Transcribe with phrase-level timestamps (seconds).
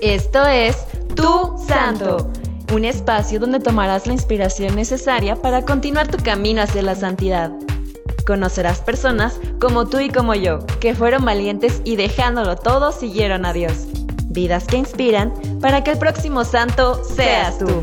[0.00, 0.76] Esto es
[1.14, 2.30] Tu Santo,
[2.72, 7.52] un espacio donde tomarás la inspiración necesaria para continuar tu camino hacia la santidad.
[8.26, 13.52] Conocerás personas como tú y como yo, que fueron valientes y dejándolo todo siguieron a
[13.52, 13.88] Dios.
[14.26, 17.82] Vidas que inspiran para que el próximo santo seas tú.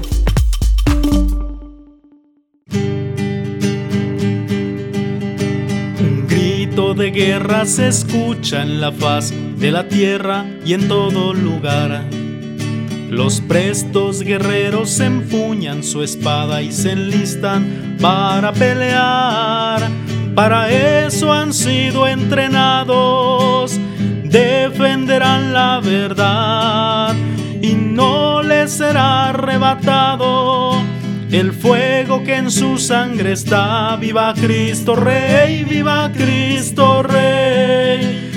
[6.97, 12.03] de guerra se escucha en la faz de la tierra y en todo lugar.
[13.09, 19.89] Los prestos guerreros empuñan su espada y se enlistan para pelear.
[20.35, 20.69] Para
[21.05, 23.79] eso han sido entrenados,
[24.23, 27.15] defenderán la verdad
[27.61, 30.79] y no les será arrebatado
[31.31, 33.95] el fuego que en su sangre está.
[33.95, 38.36] Viva Cristo Rey, viva Cristo Rey.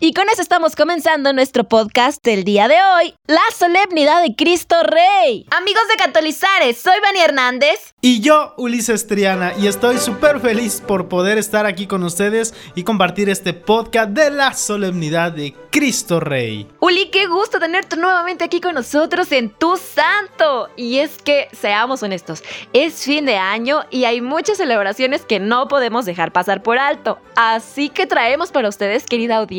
[0.00, 4.76] Y con eso estamos comenzando nuestro podcast del día de hoy, la solemnidad de Cristo
[4.82, 5.46] Rey.
[5.50, 7.94] Amigos de Catolizares, soy Bani Hernández.
[8.00, 12.84] Y yo, Ulises Triana, y estoy súper feliz por poder estar aquí con ustedes y
[12.84, 16.66] compartir este podcast de la solemnidad de Cristo Rey.
[16.80, 20.68] Uli, qué gusto tenerte nuevamente aquí con nosotros en Tu Santo.
[20.76, 25.68] Y es que, seamos honestos, es fin de año y hay muchas celebraciones que no
[25.68, 27.18] podemos dejar pasar por alto.
[27.34, 29.55] Así que traemos para ustedes, querida audiencia,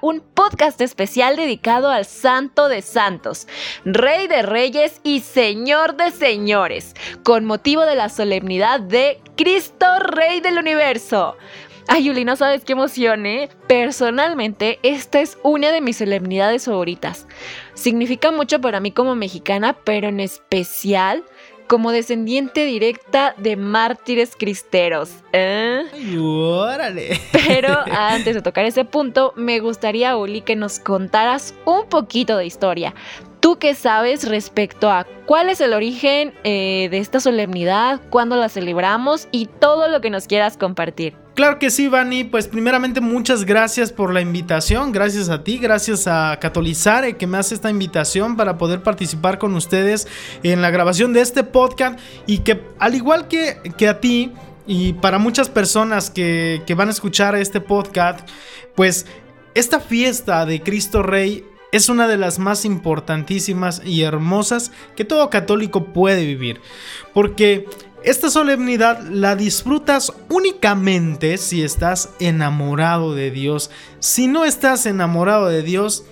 [0.00, 3.48] un podcast especial dedicado al Santo de Santos,
[3.84, 10.40] Rey de Reyes y Señor de Señores, con motivo de la solemnidad de Cristo Rey
[10.40, 11.36] del Universo.
[11.88, 13.48] Ay, Yuli, no sabes qué emoción, ¿eh?
[13.66, 17.26] Personalmente, esta es una de mis solemnidades favoritas.
[17.74, 21.24] Significa mucho para mí como mexicana, pero en especial
[21.70, 25.12] como descendiente directa de mártires cristeros.
[25.32, 25.84] ¿eh?
[25.94, 27.20] Ay, órale.
[27.46, 32.44] Pero antes de tocar ese punto, me gustaría, Uli, que nos contaras un poquito de
[32.44, 32.92] historia.
[33.38, 38.48] ¿Tú qué sabes respecto a cuál es el origen eh, de esta solemnidad, cuándo la
[38.48, 41.14] celebramos y todo lo que nos quieras compartir?
[41.40, 42.24] Claro que sí, Vani.
[42.24, 44.92] Pues primeramente muchas gracias por la invitación.
[44.92, 49.54] Gracias a ti, gracias a Catolizare que me hace esta invitación para poder participar con
[49.54, 50.06] ustedes
[50.42, 54.32] en la grabación de este podcast y que al igual que, que a ti
[54.66, 58.28] y para muchas personas que, que van a escuchar este podcast,
[58.74, 59.06] pues
[59.54, 65.30] esta fiesta de Cristo Rey es una de las más importantísimas y hermosas que todo
[65.30, 66.60] católico puede vivir.
[67.14, 67.66] Porque
[68.04, 73.70] esta solemnidad la disfrutas únicamente si estás enamorado de Dios.
[73.98, 76.04] Si no estás enamorado de Dios,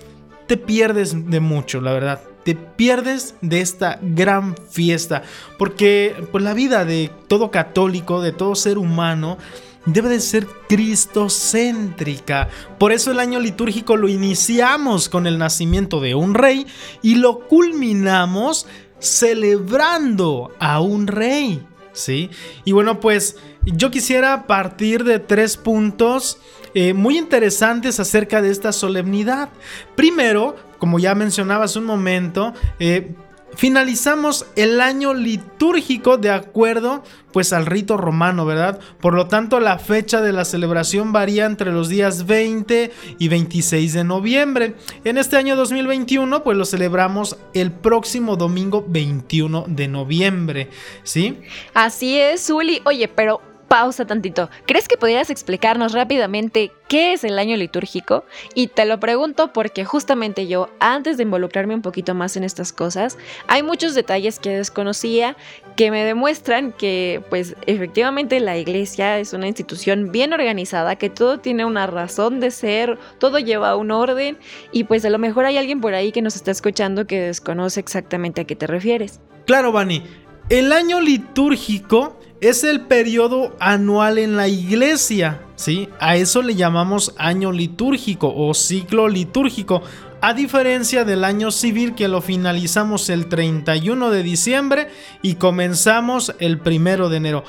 [0.47, 2.21] te pierdes de mucho, la verdad.
[2.43, 5.23] Te pierdes de esta gran fiesta.
[5.57, 9.37] Porque pues, la vida de todo católico, de todo ser humano,
[9.85, 12.49] debe de ser cristocéntrica.
[12.77, 16.67] Por eso el año litúrgico lo iniciamos con el nacimiento de un rey
[17.01, 18.67] y lo culminamos
[18.99, 21.65] celebrando a un rey.
[21.99, 22.29] ¿Sí?
[22.63, 26.39] Y bueno, pues yo quisiera partir de tres puntos
[26.73, 29.49] eh, muy interesantes acerca de esta solemnidad.
[29.95, 33.15] Primero, como ya mencionaba un momento, eh,
[33.55, 38.79] finalizamos el año litúrgico de acuerdo pues al rito romano, ¿verdad?
[39.01, 43.93] Por lo tanto, la fecha de la celebración varía entre los días 20 y 26
[43.93, 44.75] de noviembre.
[45.03, 50.69] En este año 2021 pues lo celebramos el próximo domingo 21 de noviembre,
[51.03, 51.39] ¿sí?
[51.73, 52.81] Así es, Uli.
[52.85, 54.49] Oye, pero pausa tantito.
[54.65, 58.25] ¿Crees que podrías explicarnos rápidamente qué es el año litúrgico?
[58.55, 62.73] Y te lo pregunto porque justamente yo, antes de involucrarme un poquito más en estas
[62.73, 63.17] cosas,
[63.47, 65.37] hay muchos detalles que desconocía
[65.77, 71.39] que me demuestran que pues efectivamente la iglesia es una institución bien organizada, que todo
[71.39, 74.37] tiene una razón de ser, todo lleva un orden
[74.71, 77.79] y pues a lo mejor hay alguien por ahí que nos está escuchando que desconoce
[77.79, 79.21] exactamente a qué te refieres.
[79.45, 80.03] Claro, Vani.
[80.49, 85.89] El año litúrgico es el periodo anual en la iglesia, ¿sí?
[85.99, 89.81] A eso le llamamos año litúrgico o ciclo litúrgico,
[90.21, 94.87] a diferencia del año civil que lo finalizamos el 31 de diciembre
[95.21, 97.43] y comenzamos el 1 de enero.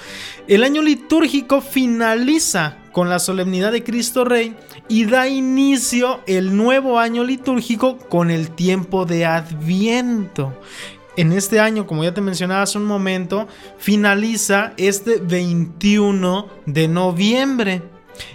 [0.46, 4.56] El año litúrgico finaliza con la solemnidad de Cristo Rey
[4.88, 10.56] y da inicio el nuevo año litúrgico con el tiempo de Adviento.
[11.16, 13.48] En este año, como ya te mencionaba hace un momento,
[13.78, 17.82] finaliza este 21 de noviembre.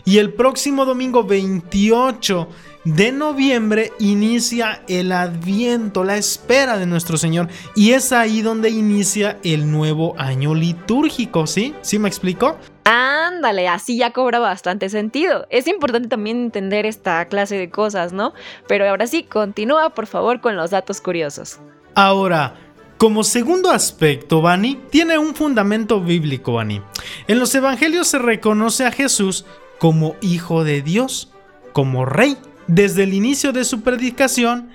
[0.04, 2.48] Y el próximo domingo 28
[2.86, 7.50] de noviembre inicia el adviento, la espera de nuestro Señor.
[7.76, 11.74] Y es ahí donde inicia el nuevo año litúrgico, ¿sí?
[11.82, 12.58] ¿Sí me explico?
[12.84, 15.48] Ándale, así ya cobra bastante sentido.
[15.50, 18.34] Es importante también entender esta clase de cosas, ¿no?
[18.68, 21.60] Pero ahora sí, continúa por favor con los datos curiosos.
[21.96, 22.65] Ahora,
[22.98, 26.82] como segundo aspecto, Bani, tiene un fundamento bíblico, Bani.
[27.28, 29.46] En los evangelios se reconoce a Jesús
[29.80, 31.32] como Hijo de Dios,
[31.74, 32.38] como Rey.
[32.68, 34.70] Desde el inicio de su predicación,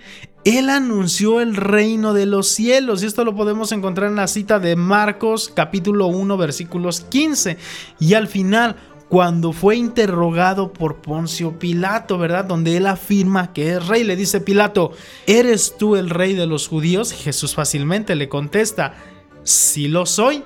[0.45, 4.59] él anunció el reino de los cielos y esto lo podemos encontrar en la cita
[4.59, 7.59] de Marcos capítulo 1 versículos 15
[7.99, 8.77] y al final
[9.11, 12.45] cuando fue interrogado por Poncio Pilato, ¿verdad?
[12.45, 14.93] Donde él afirma que es rey, le dice Pilato,
[15.27, 17.13] ¿eres tú el rey de los judíos?
[17.13, 18.95] Jesús fácilmente le contesta,
[19.43, 20.45] sí lo soy.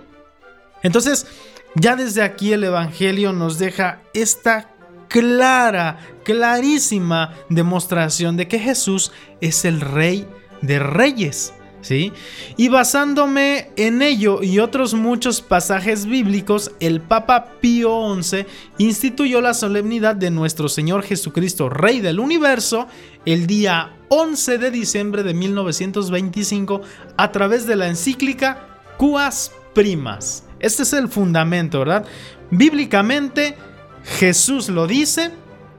[0.82, 1.26] Entonces,
[1.74, 4.70] ya desde aquí el Evangelio nos deja esta
[5.08, 9.12] clara, clarísima demostración de que Jesús
[9.42, 10.26] es el rey
[10.62, 11.52] de reyes.
[11.84, 12.14] ¿Sí?
[12.56, 18.46] Y basándome en ello y otros muchos pasajes bíblicos, el Papa Pío XI
[18.78, 22.88] instituyó la solemnidad de nuestro Señor Jesucristo, Rey del Universo,
[23.26, 26.80] el día 11 de diciembre de 1925
[27.18, 28.66] a través de la encíclica
[28.96, 30.44] Cuas Primas.
[30.60, 32.06] Este es el fundamento, ¿verdad?
[32.50, 33.56] Bíblicamente,
[34.18, 35.32] Jesús lo dice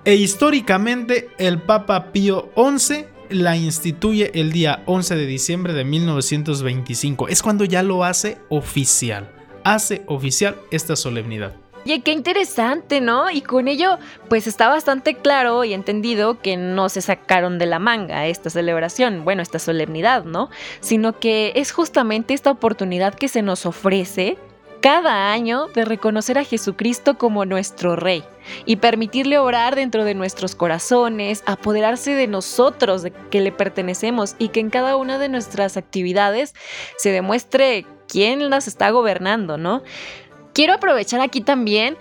[0.03, 7.27] e históricamente el Papa Pío XI la instituye el día 11 de diciembre de 1925.
[7.27, 9.31] Es cuando ya lo hace oficial.
[9.63, 11.53] Hace oficial esta solemnidad.
[11.85, 13.29] Oye, qué interesante, ¿no?
[13.29, 17.77] Y con ello, pues está bastante claro y entendido que no se sacaron de la
[17.77, 20.49] manga esta celebración, bueno, esta solemnidad, ¿no?
[20.79, 24.37] Sino que es justamente esta oportunidad que se nos ofrece
[24.81, 28.23] cada año de reconocer a Jesucristo como nuestro Rey
[28.65, 34.49] y permitirle orar dentro de nuestros corazones, apoderarse de nosotros, de que le pertenecemos y
[34.49, 36.53] que en cada una de nuestras actividades
[36.97, 39.83] se demuestre quién las está gobernando, ¿no?
[40.53, 41.97] Quiero aprovechar aquí también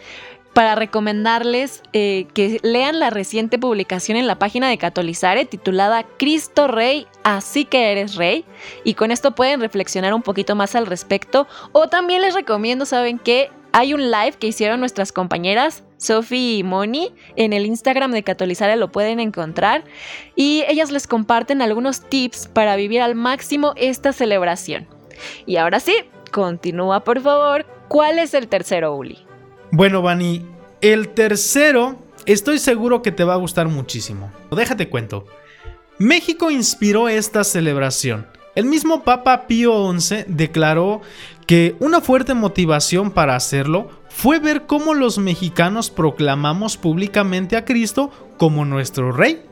[0.55, 6.69] para recomendarles eh, que lean la reciente publicación en la página de Catolizare titulada Cristo
[6.69, 8.44] Rey, así que eres Rey.
[8.85, 11.49] Y con esto pueden reflexionar un poquito más al respecto.
[11.73, 13.50] O también les recomiendo, ¿saben qué?
[13.76, 18.76] Hay un live que hicieron nuestras compañeras Sophie y Moni en el Instagram de Catolizare
[18.76, 19.82] lo pueden encontrar
[20.37, 24.87] y ellas les comparten algunos tips para vivir al máximo esta celebración.
[25.44, 25.93] Y ahora sí,
[26.31, 27.67] continúa por favor.
[27.88, 29.19] ¿Cuál es el tercero, Uli?
[29.73, 30.47] Bueno, Vani,
[30.81, 34.32] el tercero estoy seguro que te va a gustar muchísimo.
[34.53, 35.27] Déjate cuento.
[35.99, 38.29] México inspiró esta celebración.
[38.55, 41.01] El mismo Papa Pío XI declaró
[41.47, 48.11] que una fuerte motivación para hacerlo fue ver cómo los mexicanos proclamamos públicamente a Cristo
[48.39, 49.43] como nuestro rey.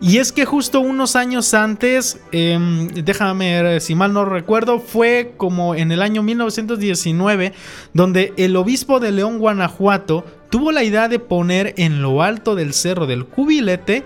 [0.00, 5.34] Y es que justo unos años antes, em, déjame ver si mal no recuerdo, fue
[5.36, 7.52] como en el año 1919,
[7.92, 12.72] donde el obispo de León, Guanajuato, tuvo la idea de poner en lo alto del
[12.74, 14.04] cerro del Cubilete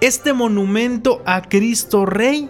[0.00, 2.48] este monumento a Cristo Rey.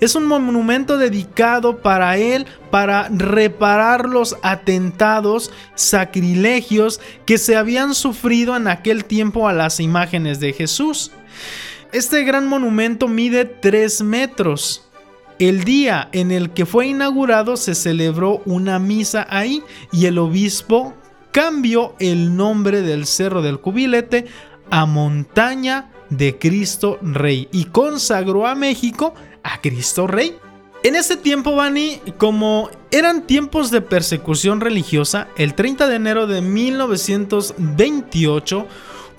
[0.00, 8.56] Es un monumento dedicado para él, para reparar los atentados, sacrilegios que se habían sufrido
[8.56, 11.12] en aquel tiempo a las imágenes de Jesús.
[11.92, 14.86] Este gran monumento mide 3 metros.
[15.40, 20.94] El día en el que fue inaugurado se celebró una misa ahí y el obispo
[21.32, 24.26] cambió el nombre del Cerro del Cubilete
[24.70, 30.36] a Montaña de Cristo Rey y consagró a México a Cristo Rey.
[30.82, 36.40] En ese tiempo, Bani, como eran tiempos de persecución religiosa, el 30 de enero de
[36.40, 38.66] 1928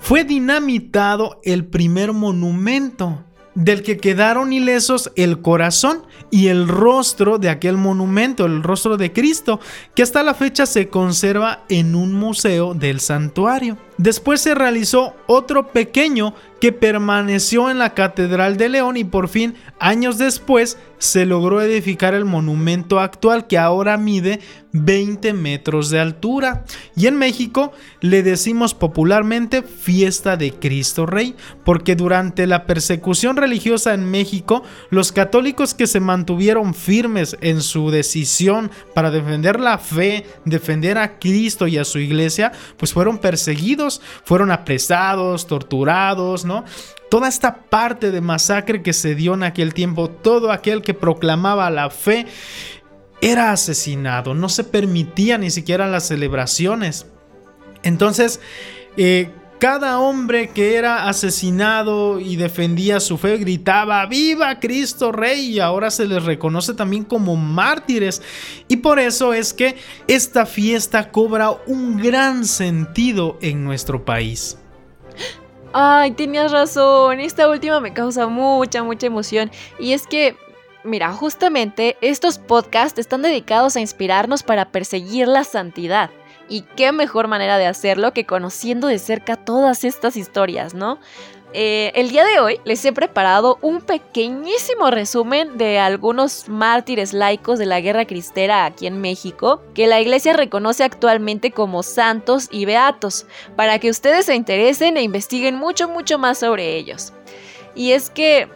[0.00, 3.24] fue dinamitado el primer monumento,
[3.54, 9.12] del que quedaron ilesos el corazón y el rostro de aquel monumento, el rostro de
[9.12, 9.60] Cristo,
[9.94, 13.76] que hasta la fecha se conserva en un museo del santuario.
[13.98, 19.54] Después se realizó otro pequeño que permaneció en la Catedral de León y por fin,
[19.80, 24.38] años después, se logró edificar el monumento actual que ahora mide
[24.70, 26.64] 20 metros de altura.
[26.94, 31.34] Y en México le decimos popularmente fiesta de Cristo Rey,
[31.64, 37.90] porque durante la persecución religiosa en México, los católicos que se mantuvieron firmes en su
[37.90, 43.81] decisión para defender la fe, defender a Cristo y a su iglesia, pues fueron perseguidos
[44.24, 46.64] fueron apresados, torturados, ¿no?
[47.10, 51.70] Toda esta parte de masacre que se dio en aquel tiempo, todo aquel que proclamaba
[51.70, 52.26] la fe
[53.20, 57.06] era asesinado, no se permitía ni siquiera las celebraciones.
[57.82, 58.40] Entonces,
[58.96, 59.30] eh,
[59.62, 65.92] cada hombre que era asesinado y defendía su fe gritaba, viva Cristo Rey, y ahora
[65.92, 68.22] se les reconoce también como mártires.
[68.66, 69.76] Y por eso es que
[70.08, 74.58] esta fiesta cobra un gran sentido en nuestro país.
[75.72, 79.52] Ay, tenías razón, esta última me causa mucha, mucha emoción.
[79.78, 80.34] Y es que
[80.84, 86.10] Mira, justamente estos podcasts están dedicados a inspirarnos para perseguir la santidad.
[86.52, 90.98] Y qué mejor manera de hacerlo que conociendo de cerca todas estas historias, ¿no?
[91.54, 97.58] Eh, el día de hoy les he preparado un pequeñísimo resumen de algunos mártires laicos
[97.58, 102.66] de la guerra cristera aquí en México, que la iglesia reconoce actualmente como santos y
[102.66, 103.24] beatos,
[103.56, 107.14] para que ustedes se interesen e investiguen mucho, mucho más sobre ellos.
[107.74, 108.50] Y es que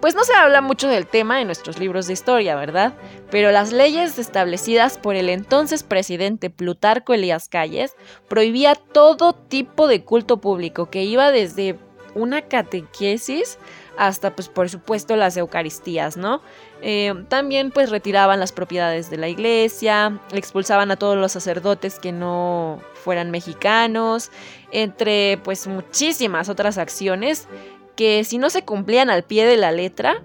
[0.00, 2.94] pues no se habla mucho del tema en nuestros libros de historia, ¿verdad?
[3.30, 7.94] Pero las leyes establecidas por el entonces presidente Plutarco Elías Calles
[8.28, 11.78] prohibía todo tipo de culto público que iba desde
[12.14, 13.58] una catequesis
[13.96, 16.42] hasta pues por supuesto las eucaristías, ¿no?
[16.82, 22.12] Eh, también pues retiraban las propiedades de la iglesia, expulsaban a todos los sacerdotes que
[22.12, 24.30] no fueran mexicanos,
[24.72, 27.46] entre pues muchísimas otras acciones
[27.96, 30.22] que si no se cumplían al pie de la letra,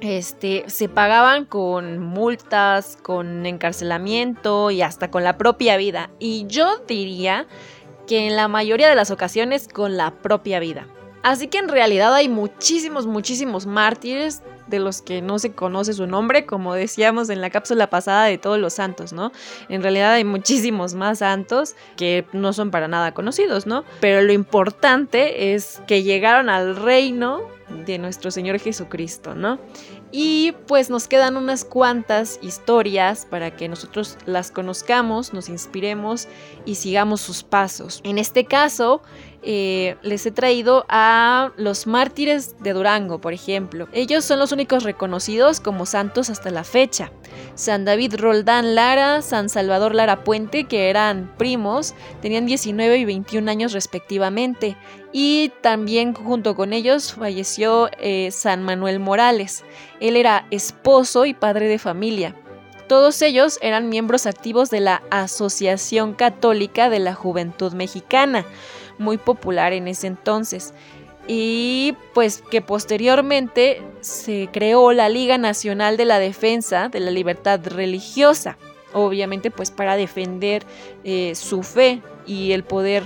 [0.00, 6.10] este, se pagaban con multas, con encarcelamiento y hasta con la propia vida.
[6.18, 7.46] Y yo diría
[8.06, 10.86] que en la mayoría de las ocasiones con la propia vida.
[11.22, 16.06] Así que en realidad hay muchísimos, muchísimos mártires de los que no se conoce su
[16.06, 19.32] nombre, como decíamos en la cápsula pasada de todos los santos, ¿no?
[19.68, 23.84] En realidad hay muchísimos más santos que no son para nada conocidos, ¿no?
[24.00, 27.40] Pero lo importante es que llegaron al reino
[27.84, 29.58] de nuestro Señor Jesucristo, ¿no?
[30.12, 36.28] Y pues nos quedan unas cuantas historias para que nosotros las conozcamos, nos inspiremos
[36.64, 38.00] y sigamos sus pasos.
[38.04, 39.02] En este caso,
[39.48, 43.86] eh, les he traído a los mártires de Durango, por ejemplo.
[43.92, 47.12] Ellos son los únicos reconocidos como santos hasta la fecha.
[47.54, 53.48] San David Roldán Lara, San Salvador Lara Puente, que eran primos, tenían 19 y 21
[53.48, 54.76] años respectivamente.
[55.12, 59.62] Y también junto con ellos falleció eh, San Manuel Morales.
[60.00, 62.34] Él era esposo y padre de familia.
[62.88, 68.44] Todos ellos eran miembros activos de la Asociación Católica de la Juventud Mexicana
[68.98, 70.74] muy popular en ese entonces.
[71.28, 77.60] Y pues que posteriormente se creó la Liga Nacional de la Defensa de la Libertad
[77.64, 78.56] Religiosa,
[78.92, 80.62] obviamente pues para defender
[81.02, 83.02] eh, su fe y el poder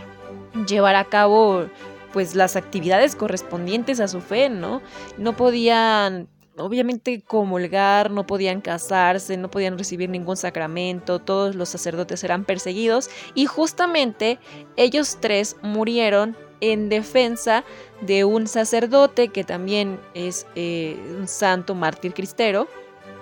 [0.67, 1.65] llevar a cabo
[2.13, 4.83] pues las actividades correspondientes a su fe, ¿no?
[5.17, 6.29] No podían
[6.61, 13.11] obviamente comulgar, no podían casarse, no podían recibir ningún sacramento, todos los sacerdotes eran perseguidos
[13.35, 14.39] y justamente
[14.77, 17.65] ellos tres murieron en defensa
[18.03, 22.69] de un sacerdote que también es eh, un santo mártir cristero,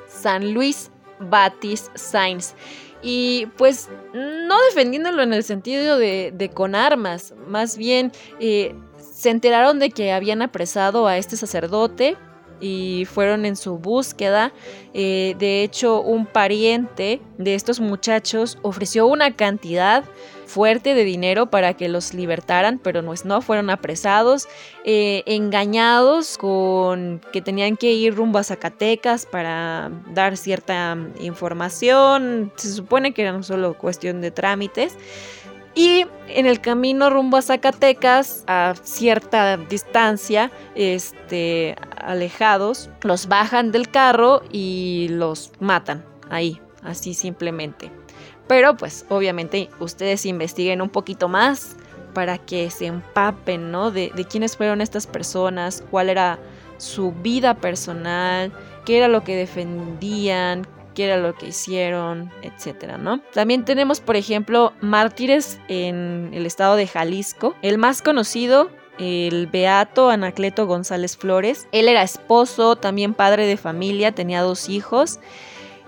[0.09, 0.91] San Luis
[1.21, 2.55] Batis Sainz.
[3.01, 9.79] Y pues no defendiéndolo en el sentido de, con armas, más bien eh, se enteraron
[9.79, 12.17] de que habían apresado a este sacerdote
[12.61, 14.53] y fueron en su búsqueda.
[14.95, 20.05] Eh, de hecho, un pariente de estos muchachos ofreció una cantidad
[20.47, 24.49] fuerte de dinero para que los libertaran, pero no, no fueron apresados,
[24.85, 32.51] eh, engañados con que tenían que ir rumbo a Zacatecas para dar cierta información.
[32.57, 34.97] Se supone que era solo cuestión de trámites.
[35.75, 43.89] Y en el camino rumbo a Zacatecas, a cierta distancia, este, alejados, los bajan del
[43.89, 47.91] carro y los matan ahí, así simplemente.
[48.49, 51.77] Pero pues obviamente ustedes investiguen un poquito más
[52.15, 53.91] para que se empapen, ¿no?
[53.91, 56.39] De, de quiénes fueron estas personas, cuál era
[56.79, 58.53] su vida personal,
[58.85, 60.67] qué era lo que defendían,
[61.03, 63.21] era lo que hicieron, etcétera, ¿no?
[63.33, 67.55] También tenemos, por ejemplo, mártires en el estado de Jalisco.
[67.63, 71.69] El más conocido el beato Anacleto González Flores.
[71.73, 75.21] Él era esposo, también padre de familia, tenía dos hijos.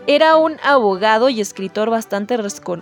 [0.06, 2.36] Era un abogado y escritor bastante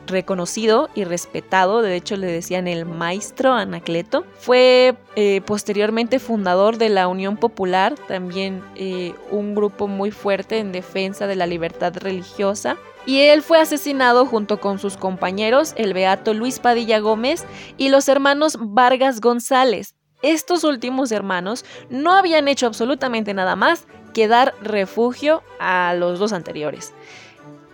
[0.07, 4.25] reconocido y respetado, de hecho le decían el maestro Anacleto.
[4.39, 10.71] Fue eh, posteriormente fundador de la Unión Popular, también eh, un grupo muy fuerte en
[10.71, 12.77] defensa de la libertad religiosa.
[13.05, 17.47] Y él fue asesinado junto con sus compañeros, el beato Luis Padilla Gómez
[17.77, 19.95] y los hermanos Vargas González.
[20.23, 26.33] Estos últimos hermanos no habían hecho absolutamente nada más que dar refugio a los dos
[26.33, 26.93] anteriores.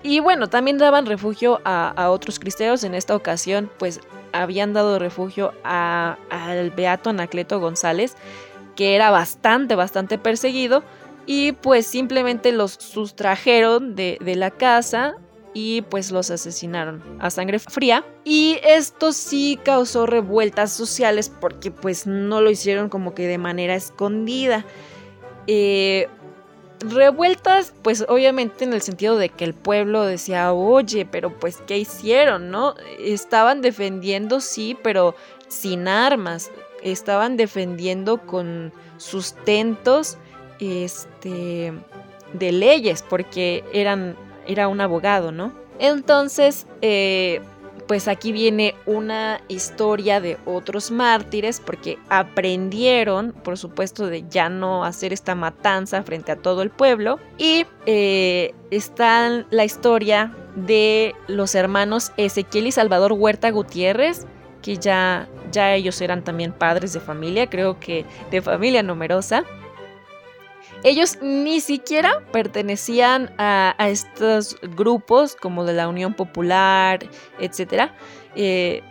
[0.03, 2.85] Y bueno, también daban refugio a, otros cristeros.
[2.85, 4.01] En esta ocasión, pues
[4.33, 8.15] habían dado refugio al beato Anacleto González,
[8.77, 10.85] que era bastante, bastante perseguido.
[11.25, 15.17] Y pues simplemente los sustrajeron de, de la casa
[15.55, 18.05] y pues los asesinaron a sangre fría.
[18.25, 23.75] Y esto sí causó revueltas sociales porque pues no lo hicieron como que de manera
[23.75, 24.67] escondida.
[25.47, 26.09] Eh,
[26.81, 31.79] revueltas, pues obviamente en el sentido de que el pueblo decía, oye, pero pues ¿qué
[31.79, 32.51] hicieron?
[32.51, 32.75] ¿No?
[32.99, 35.15] Estaban defendiendo, sí, pero
[35.49, 36.51] sin armas.
[36.83, 40.19] Estaban defendiendo con sustentos
[40.61, 41.73] este,
[42.33, 44.17] de leyes, porque eran,
[44.47, 45.53] era un abogado, ¿no?
[45.79, 47.41] Entonces, eh,
[47.87, 54.85] pues aquí viene una historia de otros mártires porque aprendieron, por supuesto, de ya no
[54.85, 57.19] hacer esta matanza frente a todo el pueblo.
[57.39, 64.27] Y eh, está la historia de los hermanos Ezequiel y Salvador Huerta Gutiérrez,
[64.63, 69.45] que ya, ya ellos eran también padres de familia, creo que de familia numerosa.
[70.85, 77.01] Ellos ni siquiera pertenecían a, estos grupos como de la Unión Popular,
[77.41, 77.91] etc.
[78.37, 78.83] Eh,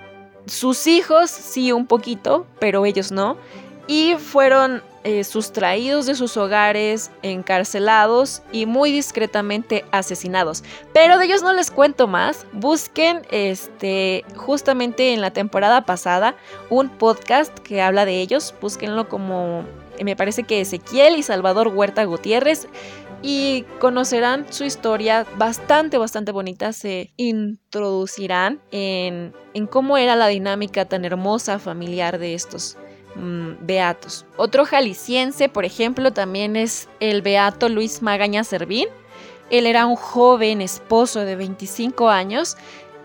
[0.48, 3.38] sus hijos sí un poquito, pero ellos no.
[3.86, 10.64] Y fueron eh, sustraídos de sus hogares, encarcelados y muy discretamente asesinados.
[10.94, 12.48] Pero de ellos no les cuento más.
[12.54, 16.36] Busquen este justamente en la temporada pasada
[16.72, 18.56] un podcast que habla de ellos.
[18.60, 19.66] Búsquenlo como
[20.02, 22.68] me parece que Ezequiel y Salvador Huerta Gutiérrez
[23.24, 26.74] y conocerán su historia bastante, bastante bonita.
[26.74, 29.34] Se introducirán en,
[29.70, 32.78] cómo era la dinámica tan hermosa familiar de estos
[33.16, 34.26] mm, beatos.
[34.36, 38.88] Otro jalisciense, por ejemplo, también es el beato Luis Magaña Servín.
[39.50, 42.58] Él era un joven esposo de 25 años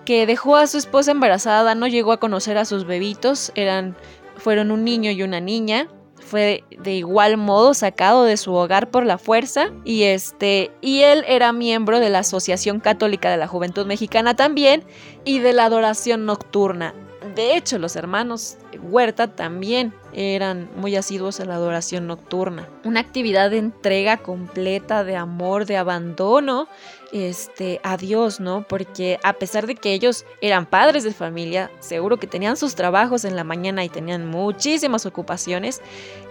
[0.04, 3.94] que dejó a su esposa embarazada, no llegó a conocer a sus bebitos, eran,
[4.36, 5.86] fueron un niño y una niña
[6.28, 11.24] fue de igual modo sacado de su hogar por la fuerza y este y él
[11.26, 14.84] era miembro de la Asociación Católica de la Juventud Mexicana también
[15.24, 16.94] y de la adoración nocturna.
[17.34, 22.68] De hecho, los hermanos Huerta también eran muy asiduos a la adoración nocturna.
[22.84, 26.68] Una actividad de entrega completa, de amor, de abandono
[27.12, 28.66] este, a Dios, ¿no?
[28.68, 33.24] Porque a pesar de que ellos eran padres de familia, seguro que tenían sus trabajos
[33.24, 35.80] en la mañana y tenían muchísimas ocupaciones,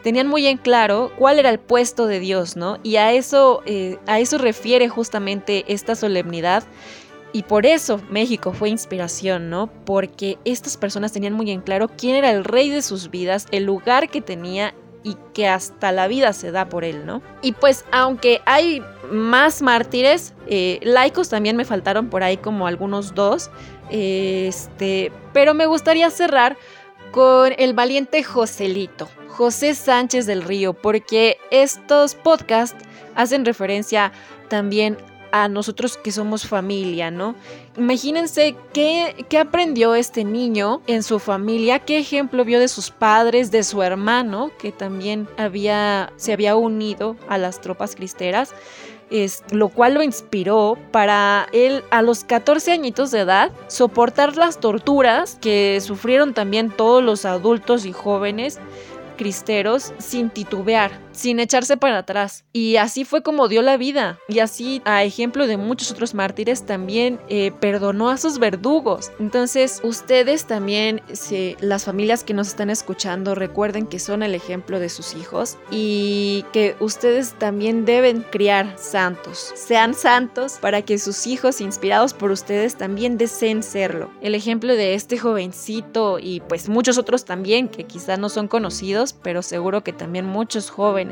[0.04, 2.78] tenían muy en claro cuál era el puesto de Dios, ¿no?
[2.84, 6.64] Y a eso, eh, a eso refiere justamente esta solemnidad
[7.38, 9.68] y por eso México fue inspiración, ¿no?
[9.86, 13.64] Porque estas personas tenían muy en claro quién era el rey de sus vidas, el
[13.64, 14.74] lugar que tenía
[15.04, 17.22] y que hasta la vida se da por él, ¿no?
[17.44, 23.14] Y pues aunque hay más mártires, eh, laicos también me faltaron por ahí como algunos
[23.14, 23.52] dos,
[23.92, 26.58] este, pero me gustaría cerrar
[27.12, 34.12] con el valiente Joselito, José Sánchez del Río, porque estos podcasts hacen referencia
[34.50, 34.98] también
[35.32, 37.36] a nosotros que somos familia, ¿no?
[37.78, 43.52] Imagínense qué, qué, aprendió este niño en su familia, qué ejemplo vio de sus padres,
[43.52, 48.54] de su hermano, que también había, se había unido a las tropas cristeras.
[49.10, 54.60] Es, lo cual lo inspiró para él a los 14 añitos de edad soportar las
[54.60, 58.60] torturas que sufrieron también todos los adultos y jóvenes
[59.18, 62.46] cristeros sin titubear, sin echarse para atrás.
[62.54, 64.20] Y así fue como dio la vida.
[64.28, 69.12] Y así, a ejemplo de muchos otros mártires, también eh, perdonó a sus verdugos.
[69.20, 71.02] Entonces, ustedes también,
[71.60, 76.46] las familias que nos están escuchando, recuerden que son el ejemplo de sus hijos y
[76.54, 79.52] que ustedes también deben criar santos.
[79.56, 84.10] Sean santos para que sus hijos, inspirados por ustedes, también deseen serlo.
[84.22, 88.78] El ejemplo de este jovencito y pues muchos otros también que quizá no son conocidos
[89.24, 91.07] pero seguro que también muchos jóvenes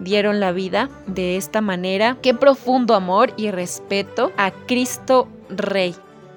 [0.00, 2.16] dieron la vida de esta manera.
[2.22, 5.94] Qué profundo amor y respeto a Cristo Rey.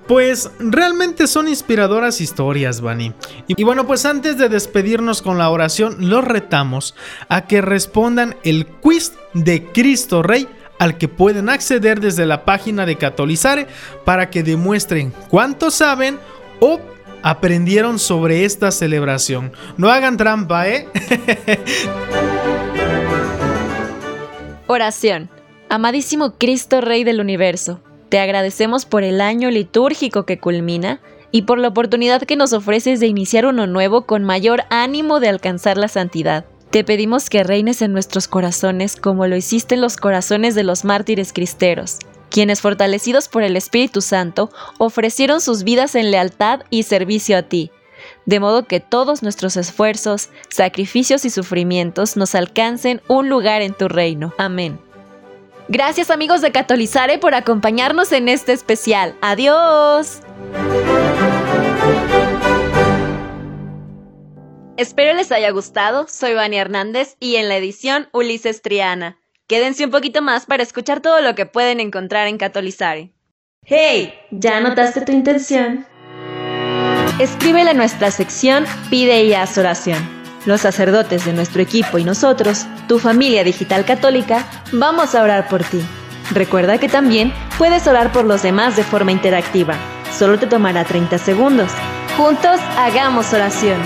[0.07, 3.13] Pues realmente son inspiradoras historias, Bani.
[3.47, 6.93] Y bueno, pues antes de despedirnos con la oración, los retamos
[7.29, 12.85] a que respondan el quiz de Cristo Rey al que pueden acceder desde la página
[12.85, 13.67] de Catolizare
[14.03, 16.19] para que demuestren cuánto saben
[16.59, 16.81] o
[17.21, 19.53] aprendieron sobre esta celebración.
[19.77, 20.89] No hagan trampa, ¿eh?
[24.67, 25.29] Oración.
[25.67, 31.59] Amadísimo Cristo Rey del Universo, te agradecemos por el año litúrgico que culmina y por
[31.59, 35.89] la oportunidad que nos ofreces de iniciar uno nuevo con mayor ánimo de alcanzar la
[35.89, 36.45] santidad.
[36.69, 40.85] Te pedimos que reines en nuestros corazones como lo hiciste en los corazones de los
[40.85, 41.97] mártires cristeros,
[42.29, 47.69] quienes fortalecidos por el Espíritu Santo ofrecieron sus vidas en lealtad y servicio a ti,
[48.25, 53.87] de modo que todos nuestros esfuerzos, sacrificios y sufrimientos nos alcancen un lugar en tu
[53.87, 54.33] reino.
[54.37, 54.79] Amén.
[55.69, 59.15] Gracias amigos de Catolizare por acompañarnos en este especial.
[59.21, 60.21] Adiós.
[64.75, 69.17] Espero les haya gustado, soy Vania Hernández y en la edición Ulises Triana.
[69.47, 73.13] Quédense un poquito más para escuchar todo lo que pueden encontrar en Catolizare.
[73.65, 74.13] ¡Hey!
[74.31, 75.85] ¿Ya anotaste tu intención?
[77.19, 79.99] Escríbele a nuestra sección Pide y haz oración.
[80.47, 85.63] Los sacerdotes de nuestro equipo y nosotros, tu familia digital católica, vamos a orar por
[85.63, 85.79] ti.
[86.31, 89.75] Recuerda que también puedes orar por los demás de forma interactiva.
[90.11, 91.71] Solo te tomará 30 segundos.
[92.17, 93.79] Juntos hagamos oración.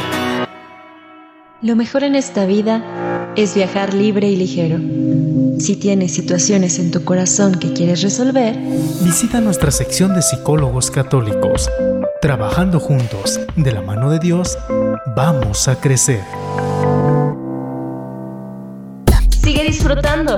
[1.62, 4.78] Lo mejor en esta vida es viajar libre y ligero.
[5.60, 8.56] Si tienes situaciones en tu corazón que quieres resolver,
[9.02, 11.70] visita nuestra sección de psicólogos católicos.
[12.22, 14.58] Trabajando juntos, de la mano de Dios,
[15.15, 16.22] vamos a crecer.
[19.41, 20.38] Sigue disfrutando.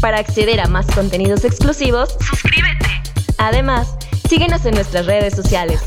[0.00, 2.86] Para acceder a más contenidos exclusivos, suscríbete.
[3.38, 3.94] Además,
[4.28, 5.80] síguenos en nuestras redes sociales,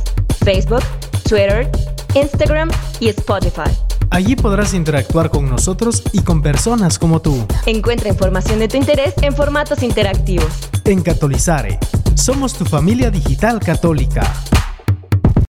[0.45, 0.83] Facebook,
[1.27, 1.69] Twitter,
[2.15, 3.82] Instagram y Spotify.
[4.13, 7.47] Allí podrás interactuar con nosotros y con personas como tú.
[7.65, 10.69] Encuentra información de tu interés en formatos interactivos.
[10.85, 11.79] En Catolizare,
[12.13, 14.21] somos tu familia digital católica.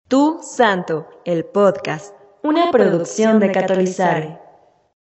[0.06, 4.41] Tu Santo, el podcast, una producción de Catolizare.